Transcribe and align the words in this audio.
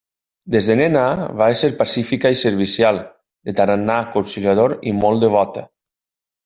Des 0.53 0.69
de 0.69 0.77
nena, 0.79 1.03
va 1.41 1.49
ésser 1.57 1.69
pacífica 1.81 2.31
i 2.35 2.39
servicial, 2.41 3.03
de 3.49 3.57
tarannà 3.61 4.01
conciliador 4.19 4.79
i 4.93 4.99
molt 5.05 5.27
devota. 5.29 5.69